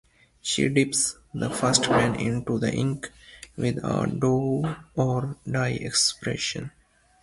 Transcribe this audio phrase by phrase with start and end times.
[0.41, 3.11] She dips the first pen into the ink
[3.55, 6.71] with a do-or-die expression.